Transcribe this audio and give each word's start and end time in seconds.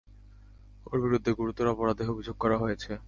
ওর 0.85 0.97
বিরুদ্ধে 1.01 1.31
গুরুতর 1.33 1.67
অপরাধের 1.67 2.07
অভিযোগ 2.09 2.35
করা 2.39 2.57
হয়েছে। 2.57 2.91